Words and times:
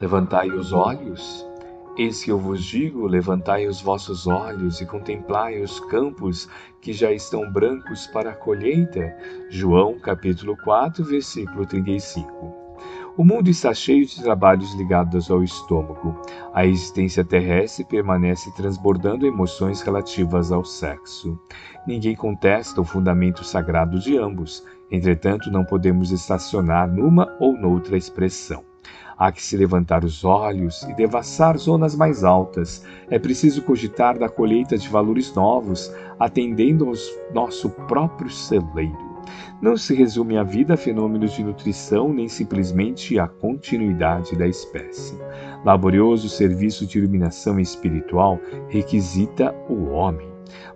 Levantai 0.00 0.48
os 0.52 0.72
olhos. 0.72 1.44
Eis 1.96 2.22
que 2.22 2.30
eu 2.30 2.38
vos 2.38 2.62
digo: 2.62 3.04
levantai 3.08 3.66
os 3.66 3.80
vossos 3.80 4.28
olhos 4.28 4.80
e 4.80 4.86
contemplai 4.86 5.60
os 5.60 5.80
campos 5.80 6.48
que 6.80 6.92
já 6.92 7.10
estão 7.10 7.50
brancos 7.50 8.06
para 8.06 8.30
a 8.30 8.34
colheita. 8.34 9.12
João 9.50 9.98
capítulo 9.98 10.56
4, 10.62 11.04
versículo 11.04 11.66
35. 11.66 12.54
O 13.16 13.24
mundo 13.24 13.50
está 13.50 13.74
cheio 13.74 14.06
de 14.06 14.22
trabalhos 14.22 14.72
ligados 14.74 15.32
ao 15.32 15.42
estômago. 15.42 16.16
A 16.54 16.64
existência 16.64 17.24
terrestre 17.24 17.84
permanece 17.84 18.54
transbordando 18.54 19.26
emoções 19.26 19.80
relativas 19.80 20.52
ao 20.52 20.64
sexo. 20.64 21.36
Ninguém 21.84 22.14
contesta 22.14 22.80
o 22.80 22.84
fundamento 22.84 23.42
sagrado 23.42 23.98
de 23.98 24.16
ambos, 24.16 24.64
entretanto, 24.92 25.50
não 25.50 25.64
podemos 25.64 26.12
estacionar 26.12 26.88
numa 26.88 27.36
ou 27.40 27.58
noutra 27.58 27.96
expressão. 27.96 28.67
Há 29.18 29.32
que 29.32 29.42
se 29.42 29.56
levantar 29.56 30.04
os 30.04 30.24
olhos 30.24 30.84
e 30.84 30.94
devassar 30.94 31.58
zonas 31.58 31.96
mais 31.96 32.22
altas. 32.22 32.84
É 33.10 33.18
preciso 33.18 33.62
cogitar 33.62 34.16
da 34.16 34.28
colheita 34.28 34.78
de 34.78 34.88
valores 34.88 35.34
novos, 35.34 35.92
atendendo 36.20 36.86
ao 36.86 36.94
nosso 37.34 37.68
próprio 37.70 38.30
celeiro. 38.30 39.08
Não 39.60 39.76
se 39.76 39.92
resume 39.92 40.38
a 40.38 40.44
vida 40.44 40.74
a 40.74 40.76
fenômenos 40.76 41.32
de 41.32 41.42
nutrição, 41.42 42.12
nem 42.12 42.28
simplesmente 42.28 43.18
a 43.18 43.26
continuidade 43.26 44.36
da 44.36 44.46
espécie. 44.46 45.18
Laborioso 45.64 46.28
serviço 46.28 46.86
de 46.86 46.98
iluminação 46.98 47.58
espiritual 47.58 48.38
requisita 48.68 49.52
o 49.68 49.88
homem. 49.88 50.27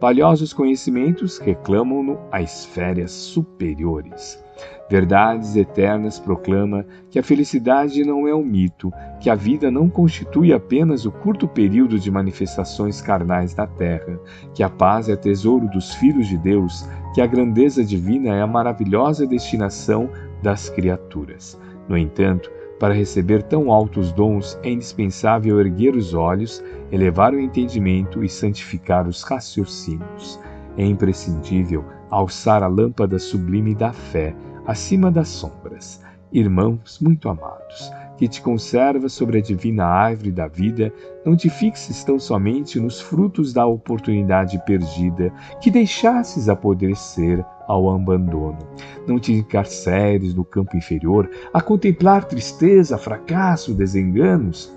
Valiosos 0.00 0.52
conhecimentos 0.52 1.38
reclamam-no 1.38 2.18
a 2.30 2.40
esferas 2.40 3.10
superiores. 3.12 4.42
Verdades 4.90 5.54
eternas 5.54 6.18
proclama 6.18 6.84
que 7.10 7.18
a 7.18 7.22
felicidade 7.22 8.04
não 8.04 8.26
é 8.26 8.34
um 8.34 8.44
mito, 8.44 8.92
que 9.20 9.30
a 9.30 9.36
vida 9.36 9.70
não 9.70 9.88
constitui 9.88 10.52
apenas 10.52 11.06
o 11.06 11.12
curto 11.12 11.46
período 11.46 11.98
de 11.98 12.10
manifestações 12.10 13.00
carnais 13.00 13.54
da 13.54 13.68
terra, 13.68 14.18
que 14.52 14.64
a 14.64 14.68
paz 14.68 15.08
é 15.08 15.14
tesouro 15.14 15.68
dos 15.68 15.94
filhos 15.94 16.26
de 16.26 16.36
Deus, 16.36 16.88
que 17.14 17.20
a 17.20 17.26
grandeza 17.26 17.84
divina 17.84 18.34
é 18.34 18.42
a 18.42 18.46
maravilhosa 18.48 19.26
destinação 19.26 20.10
das 20.42 20.68
criaturas. 20.68 21.56
No 21.88 21.96
entanto, 21.96 22.50
para 22.80 22.94
receber 22.94 23.42
tão 23.42 23.70
altos 23.70 24.10
dons 24.10 24.58
é 24.62 24.70
indispensável 24.70 25.60
erguer 25.60 25.94
os 25.94 26.14
olhos, 26.14 26.64
elevar 26.90 27.34
o 27.34 27.38
entendimento 27.38 28.24
e 28.24 28.28
santificar 28.28 29.06
os 29.06 29.22
raciocínios. 29.22 30.40
É 30.78 30.84
imprescindível 30.84 31.84
alçar 32.08 32.62
a 32.62 32.66
lâmpada 32.66 33.18
sublime 33.18 33.74
da 33.74 33.92
fé 33.92 34.34
acima 34.66 35.10
das 35.10 35.28
sombras. 35.28 36.02
Irmãos 36.32 36.98
muito 37.00 37.28
amados, 37.28 37.92
que 38.16 38.26
te 38.26 38.40
conserva 38.40 39.10
sobre 39.10 39.38
a 39.38 39.42
divina 39.42 39.84
árvore 39.84 40.32
da 40.32 40.48
vida, 40.48 40.90
não 41.24 41.36
te 41.36 41.50
fixes 41.50 42.02
tão 42.02 42.18
somente 42.18 42.80
nos 42.80 42.98
frutos 42.98 43.52
da 43.52 43.66
oportunidade 43.66 44.58
perdida 44.64 45.30
que 45.60 45.70
deixasses 45.70 46.48
apodrecer 46.48 47.44
ao 47.70 47.88
abandono. 47.90 48.58
Não 49.06 49.18
te 49.18 49.32
encarceres 49.32 50.34
no 50.34 50.44
campo 50.44 50.76
inferior 50.76 51.30
a 51.52 51.60
contemplar 51.60 52.24
tristeza, 52.24 52.98
fracasso, 52.98 53.72
desenganos. 53.72 54.72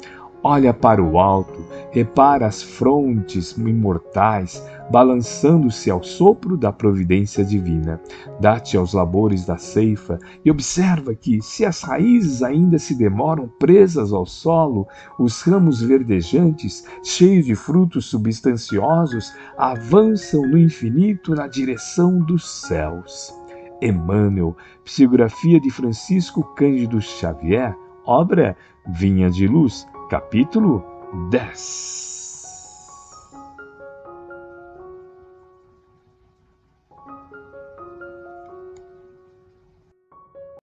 Olha 0.46 0.74
para 0.74 1.02
o 1.02 1.18
alto, 1.18 1.66
repara 1.90 2.48
as 2.48 2.62
frontes 2.62 3.54
imortais, 3.54 4.62
balançando-se 4.92 5.90
ao 5.90 6.04
sopro 6.04 6.58
da 6.58 6.70
providência 6.70 7.46
divina. 7.46 8.02
Dá-te 8.42 8.76
aos 8.76 8.94
labores 8.94 9.46
da 9.46 9.58
ceifa 9.58 10.20
e 10.44 10.52
observa 10.52 11.16
que, 11.16 11.42
se 11.42 11.64
as 11.64 11.82
raízes 11.82 12.44
ainda 12.44 12.78
se 12.78 12.94
demoram 12.94 13.48
presas 13.58 14.12
ao 14.12 14.26
solo, 14.26 14.86
os 15.18 15.42
ramos 15.44 15.82
verdejantes, 15.82 16.84
cheios 17.02 17.46
de 17.46 17.56
frutos 17.56 18.08
substanciosos, 18.08 19.34
avançam 19.58 20.42
no 20.42 20.58
infinito 20.58 21.34
na 21.34 21.48
direção 21.48 22.20
dos 22.20 22.68
céus. 22.68 23.34
Emmanuel, 23.82 24.58
psicografia 24.84 25.58
de 25.58 25.72
Francisco 25.72 26.44
Cândido 26.56 27.00
Xavier, 27.00 27.74
obra 28.06 28.58
Vinha 28.86 29.30
de 29.30 29.48
Luz, 29.48 29.88
capítulo 30.14 30.86
10. 31.32 32.23